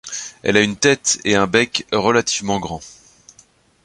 [0.41, 2.81] Elle a une tête et un bec relativement grands.